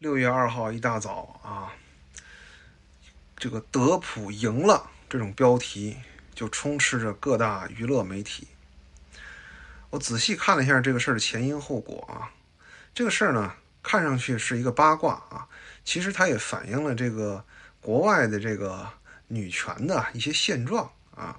[0.00, 1.76] 六月二号一大早啊，
[3.36, 5.94] 这个德普赢了这种标题
[6.34, 8.48] 就充斥着各大娱乐媒体。
[9.90, 12.32] 我仔细看了一下这个事儿的前因后果啊，
[12.94, 13.52] 这个事儿呢
[13.82, 15.46] 看上去是一个八卦啊，
[15.84, 17.44] 其实它也反映了这个
[17.82, 18.90] 国外的这个
[19.28, 21.38] 女权的一些现状啊。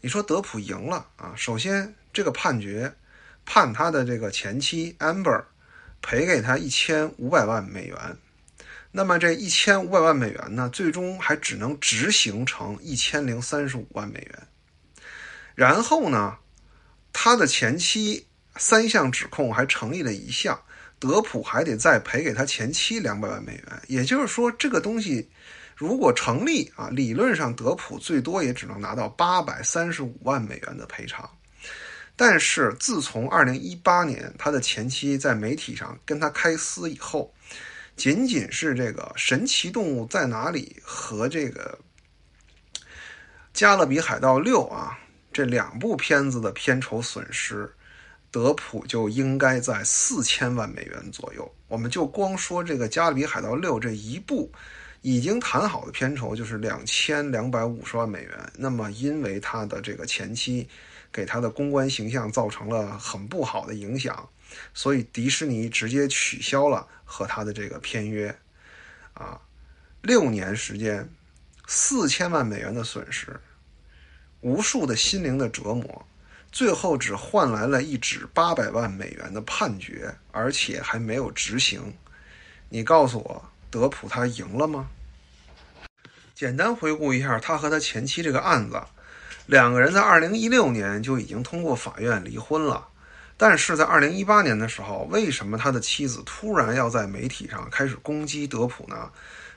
[0.00, 2.94] 你说德普赢了啊，首先这个判决
[3.44, 5.46] 判他的这个前妻 Amber。
[6.02, 7.96] 赔给他一千五百万美元，
[8.90, 14.48] 那么这一千五百万美元呢，最终还只能执行成一千零三十五万美元。
[15.54, 16.36] 然后呢，
[17.12, 18.26] 他的前妻
[18.56, 20.60] 三项指控还成立了一项，
[20.98, 23.82] 德普还得再赔给他前妻两百万美元。
[23.86, 25.30] 也就是说，这个东西
[25.76, 31.30] 如果成立啊，理论上德普最多也只能拿到八百三十五万美元的赔偿。
[32.14, 37.32] 但是自从二零一八年他的前妻在媒体上跟他开撕以后，
[37.96, 41.78] 仅仅是这个《神奇动物在哪里》和这个
[43.54, 44.98] 《加勒比海盗六》啊
[45.32, 47.72] 这两部片子的片酬损失，
[48.30, 51.50] 德普就应该在四千万美元左右。
[51.66, 54.52] 我们就光说这个《加勒比海盗六》这一部
[55.00, 58.52] 已经谈好的片酬就是两千两百五十万美元。
[58.54, 60.68] 那么因为他的这个前妻。
[61.12, 64.28] 给他的公关形象造成了很不好的影响，
[64.72, 68.34] 所以迪士尼直接取消了和他的这个片约，
[69.12, 69.40] 啊，
[70.00, 71.08] 六年时间，
[71.66, 73.38] 四千万美元的损失，
[74.40, 76.06] 无数的心灵的折磨，
[76.50, 81.94] 最后只换来了一纸八百万美元的判决，而且还没有执行。
[82.70, 84.88] 你告诉我，德普他赢了吗？
[86.34, 88.82] 简单回顾一下他和他前妻这个案子。
[89.46, 92.86] 两个人在二零一六年就已经通过法院离婚了，
[93.36, 99.10] 但是在二零一八年的时候，为什么他的妻子突然要在媒体上开始攻击德普呢？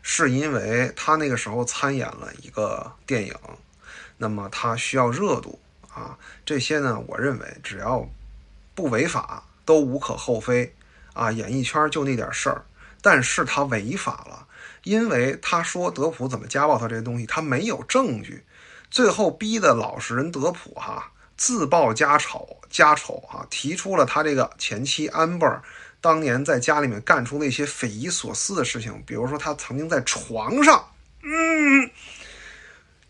[0.07, 3.33] 是因为他那个时候参演了一个电影，
[4.17, 5.59] 那么他需要热度
[5.91, 6.15] 啊。
[6.45, 8.07] 这些呢，我认为只要
[8.75, 10.75] 不违法都无可厚非
[11.13, 11.31] 啊。
[11.31, 12.63] 演艺圈就那点事儿，
[13.01, 14.45] 但是他违法了，
[14.83, 18.43] 因为他说德普怎么家暴他这些东西，他没有证据。
[18.89, 25.61] 最后逼的老实人德普哈自曝家丑家丑哈，提出了他这个前妻安贝尔
[25.99, 30.91] 当年在家里面干出那些匪夷所思的事情，比如说他曾经在床上，
[31.23, 31.91] 嗯，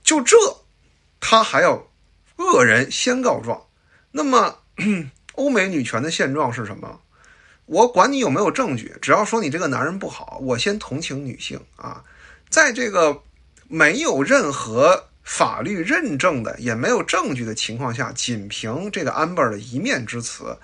[0.04, 0.36] 就这，
[1.20, 1.88] 他还要
[2.38, 3.62] 恶人先告状。
[4.12, 4.60] 那么
[5.36, 7.02] 欧美女权的现状是什么？
[7.66, 12.04] 我管你有没有证据，只要说你这个男人不好，我先同情女性啊，
[12.50, 13.22] 在这个
[13.68, 15.10] 没有任何。
[15.26, 20.56] 法律认证的也没有证据的情况下，仅凭这个安贝尔的一面之词，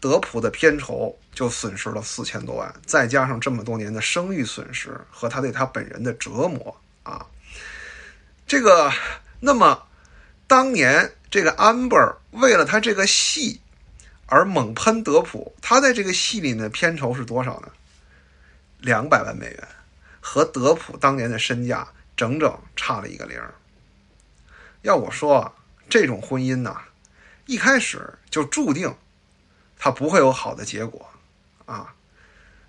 [0.00, 7.26] 德普的片酬就损失了四千多万，再加上这么多年的声誉损失和他对他本人的折磨啊，
[8.46, 8.90] 这个
[9.40, 9.82] 那么
[10.46, 13.60] 当年这个安贝尔为了他这个戏
[14.26, 17.68] 而猛喷德普，他在这个戏里的片酬是多少呢？
[18.78, 19.68] 两百万美元，
[20.20, 23.42] 和德普当年的身价整整差了一个零。
[24.84, 25.52] 要我说啊，
[25.88, 26.76] 这种婚姻呐，
[27.46, 28.94] 一开始就注定
[29.78, 31.08] 他不会有好的结果
[31.64, 31.94] 啊。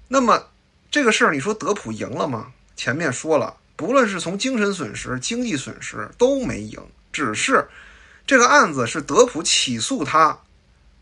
[0.08, 0.48] 那么
[0.90, 2.54] 这个事儿，你说德普赢了吗？
[2.78, 6.80] 前面说了，不论是从精神损失、经济损失都没赢，
[7.12, 7.68] 只是
[8.26, 10.40] 这个案子是德普起诉他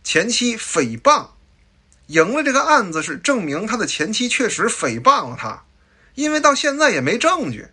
[0.03, 1.27] 前妻诽谤，
[2.07, 5.63] 赢了这个案子是证明他的前妻确实诽谤了他，
[6.15, 7.67] 因为到现在也没证据，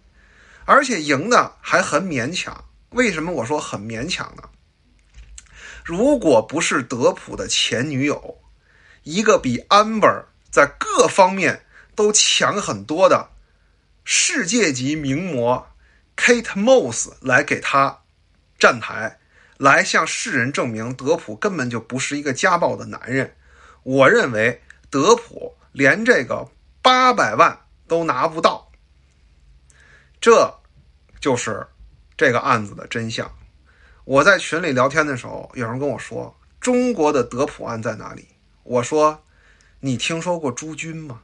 [0.67, 2.67] 而且赢的还很勉强。
[2.91, 4.43] 为什么我说很勉强呢？
[5.85, 8.39] 如果不是德普的前女友，
[9.05, 11.65] 一个比 Amber 在各方面
[11.95, 13.31] 都强很多的
[14.05, 15.69] 世界级名模
[16.17, 18.03] Kate Moss 来给他
[18.59, 19.19] 站台，
[19.57, 23.37] 来向世人证明德普根本就不是一个家暴的男人，
[23.85, 26.47] 我认为德普连这个
[26.83, 28.71] 八百万都拿不到。
[30.21, 30.61] 这
[31.21, 31.65] 就是。
[32.21, 33.33] 这个案子的真相，
[34.05, 38.29] 我在群里聊天的时候，有人跟我说：“中国的德普案在哪里？”
[38.63, 39.23] 我说
[39.81, 41.23] ：“你听说过朱军吗？